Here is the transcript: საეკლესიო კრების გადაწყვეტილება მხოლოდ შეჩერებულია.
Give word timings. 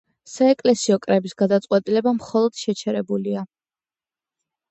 საეკლესიო 0.35 0.95
კრების 1.01 1.35
გადაწყვეტილება 1.41 2.13
მხოლოდ 2.21 2.57
შეჩერებულია. 2.61 3.47